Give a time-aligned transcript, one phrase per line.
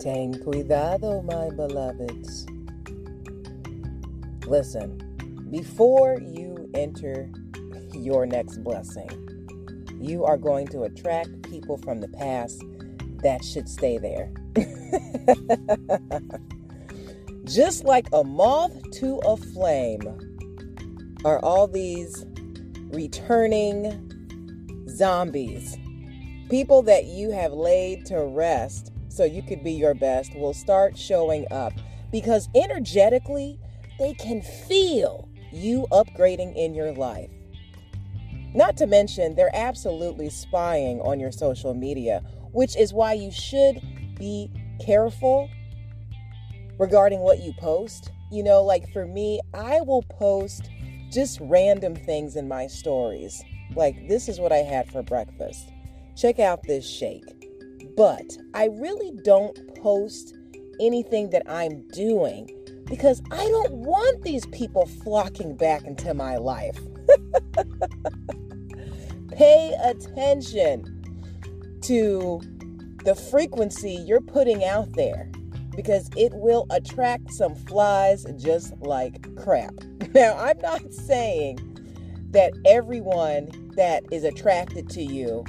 [0.00, 2.46] Ten cuidado, my beloveds.
[4.46, 4.96] Listen,
[5.50, 7.28] before you enter
[7.92, 9.08] your next blessing,
[10.00, 12.62] you are going to attract people from the past
[13.22, 14.32] that should stay there.
[17.44, 20.02] Just like a moth to a flame
[21.24, 22.24] are all these
[22.92, 25.76] returning zombies.
[26.48, 30.96] People that you have laid to rest so you could be your best will start
[30.96, 31.72] showing up
[32.12, 33.58] because energetically
[33.98, 37.28] they can feel you upgrading in your life.
[38.54, 43.82] Not to mention, they're absolutely spying on your social media, which is why you should
[44.16, 45.50] be careful
[46.78, 48.12] regarding what you post.
[48.30, 50.70] You know, like for me, I will post
[51.10, 53.42] just random things in my stories.
[53.74, 55.72] Like, this is what I had for breakfast.
[56.14, 57.37] Check out this shake.
[57.98, 60.36] But I really don't post
[60.80, 62.48] anything that I'm doing
[62.84, 66.78] because I don't want these people flocking back into my life.
[69.32, 71.02] Pay attention
[71.80, 72.40] to
[73.04, 75.28] the frequency you're putting out there
[75.74, 79.74] because it will attract some flies just like crap.
[80.14, 81.58] Now, I'm not saying
[82.30, 85.44] that everyone that is attracted to you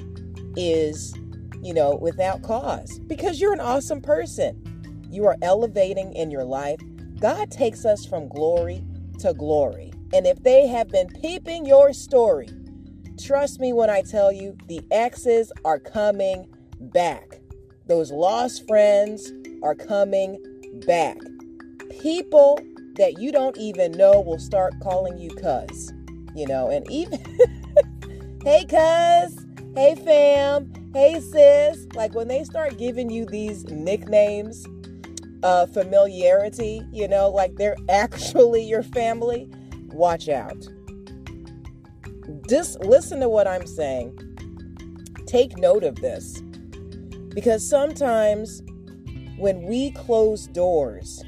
[0.58, 1.14] is,
[1.62, 4.64] you know, without cause because you're an awesome person.
[5.10, 6.80] You are elevating in your life.
[7.20, 8.84] God takes us from glory
[9.20, 9.92] to glory.
[10.14, 12.50] And if they have been peeping your story,
[13.22, 16.48] trust me when I tell you the exes are coming
[16.80, 17.40] back.
[17.88, 19.32] Those lost friends
[19.64, 20.40] are coming
[20.86, 21.18] back.
[22.02, 22.60] People
[22.96, 25.92] that you don't even know will start calling you cuz,
[26.36, 27.20] you know, and even,
[28.44, 34.66] hey cuz, hey fam, hey sis, like when they start giving you these nicknames,
[35.44, 39.50] uh, familiarity, you know, like they're actually your family,
[39.88, 40.68] watch out.
[42.48, 44.18] Just listen to what I'm saying.
[45.28, 46.42] Take note of this.
[47.34, 48.64] Because sometimes
[49.38, 51.24] when we close doors,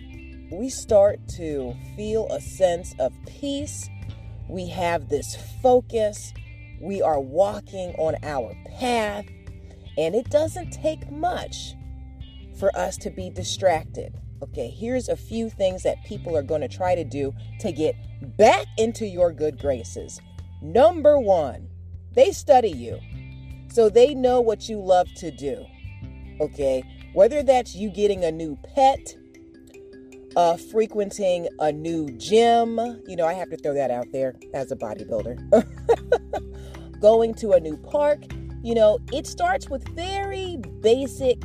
[0.52, 3.88] we start to feel a sense of peace.
[4.50, 6.34] We have this focus.
[6.82, 9.26] We are walking on our path.
[9.98, 11.76] And it doesn't take much
[12.58, 14.14] for us to be distracted.
[14.44, 17.96] Okay, here's a few things that people are going to try to do to get
[18.38, 20.20] back into your good graces.
[20.62, 21.70] Number one,
[22.14, 23.00] they study you.
[23.72, 25.66] So they know what you love to do.
[26.40, 29.16] Okay, whether that's you getting a new pet,
[30.36, 34.72] uh, frequenting a new gym, you know, I have to throw that out there as
[34.72, 35.40] a bodybuilder,
[37.00, 38.24] going to a new park,
[38.64, 41.42] you know, it starts with very basic,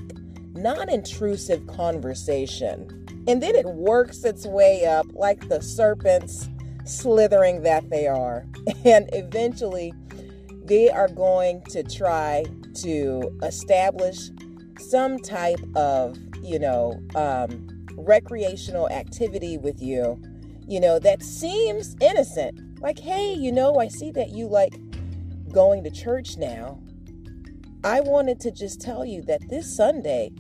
[0.55, 3.05] non intrusive conversation.
[3.29, 6.49] And then it works its way up like the serpents
[6.85, 8.47] slithering that they are.
[8.85, 9.93] And eventually,
[10.65, 12.45] they are going to try
[12.83, 14.31] to establish
[14.79, 20.21] some type of, you know, um, recreational activity with you,
[20.67, 22.81] you know, that seems innocent.
[22.81, 24.75] Like, hey, you know, I see that you like
[25.53, 26.81] going to church now.
[27.85, 30.33] I wanted to just tell you that this Sunday,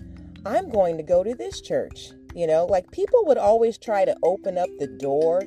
[0.44, 2.10] I'm going to go to this church.
[2.34, 5.42] You know, like people would always try to open up the door,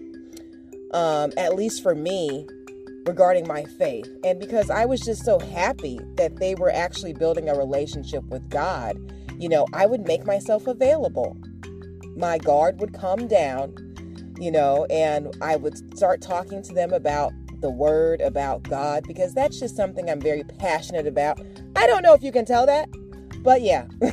[0.92, 2.48] um, at least for me,
[3.06, 4.10] regarding my faith.
[4.24, 8.50] And because I was just so happy that they were actually building a relationship with
[8.50, 8.98] God,
[9.38, 11.38] you know, I would make myself available.
[12.16, 13.76] My guard would come down,
[14.40, 19.34] you know, and I would start talking to them about the word, about God, because
[19.34, 21.40] that's just something I'm very passionate about.
[21.80, 22.90] I don't know if you can tell that,
[23.44, 23.86] but yeah.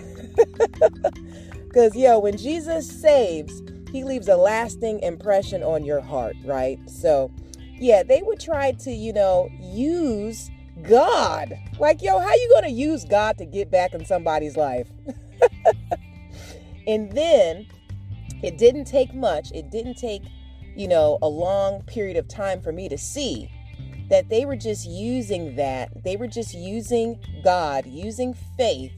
[1.76, 3.62] Because, yo, when Jesus saves,
[3.92, 6.78] he leaves a lasting impression on your heart, right?
[6.88, 7.30] So,
[7.74, 10.50] yeah, they would try to, you know, use
[10.88, 11.52] God.
[11.78, 14.88] Like, yo, how you going to use God to get back in somebody's life?
[16.86, 17.66] and then
[18.42, 19.52] it didn't take much.
[19.52, 20.22] It didn't take,
[20.74, 23.50] you know, a long period of time for me to see
[24.08, 26.04] that they were just using that.
[26.04, 28.92] They were just using God, using faith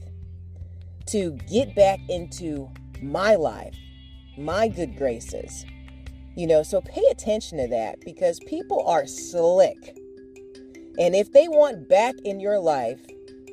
[1.07, 2.69] to get back into
[3.01, 3.75] my life,
[4.37, 5.65] my good graces.
[6.35, 9.97] You know, so pay attention to that because people are slick.
[10.99, 12.99] And if they want back in your life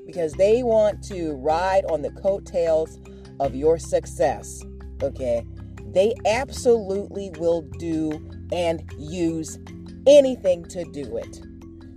[0.07, 2.99] because they want to ride on the coattails
[3.41, 4.63] of your success,
[5.03, 5.45] okay,
[5.93, 8.13] they absolutely will do
[8.53, 9.59] and use
[10.07, 11.46] anything to do it.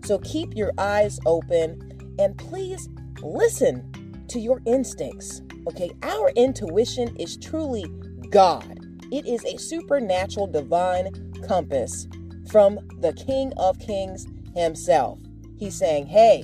[0.10, 2.90] So keep your eyes open and please
[3.22, 5.44] listen to your instincts.
[5.68, 7.86] Okay, our intuition is truly
[8.32, 8.80] God.
[9.12, 11.12] It is a supernatural divine
[11.48, 12.08] compass
[12.50, 14.26] from the King of Kings
[14.56, 15.20] himself.
[15.60, 16.44] He's saying, hey,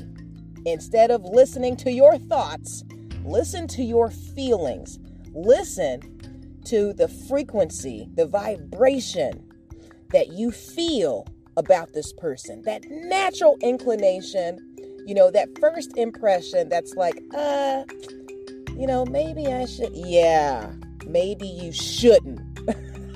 [0.68, 2.84] instead of listening to your thoughts,
[3.24, 5.00] listen to your feelings.
[5.34, 6.02] Listen
[6.66, 9.44] to the frequency, the vibration
[10.12, 11.26] that you feel
[11.58, 14.60] about this person, that natural inclination,
[15.06, 17.84] you know, that first impression that's like, uh,
[18.76, 20.72] you know, maybe I should, yeah,
[21.06, 22.42] maybe you shouldn't.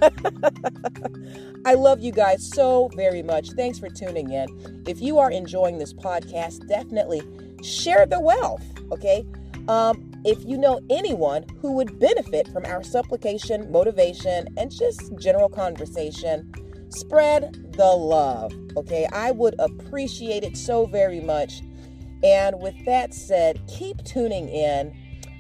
[1.66, 3.52] I love you guys so very much.
[3.52, 4.84] Thanks for tuning in.
[4.88, 7.22] If you are enjoying this podcast, definitely
[7.62, 9.26] share the wealth, okay?
[9.68, 15.50] Um, if you know anyone who would benefit from our supplication, motivation, and just general
[15.50, 16.52] conversation,
[16.90, 19.08] spread the love, okay?
[19.12, 21.62] I would appreciate it so very much.
[22.24, 24.96] And with that said, keep tuning in.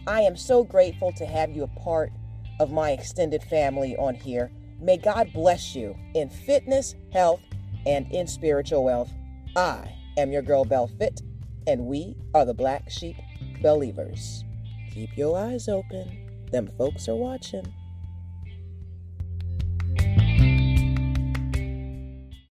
[0.08, 2.12] I am so grateful to have you a part
[2.60, 4.52] of my extended family on here.
[4.82, 7.42] May God bless you in fitness, health,
[7.86, 9.12] and in spiritual wealth.
[9.56, 11.22] I am your girl Bell Fit,
[11.68, 13.18] and we are the Black Sheep
[13.62, 14.44] Believers.
[14.92, 16.48] Keep your eyes open.
[16.52, 17.74] Them folks are watching.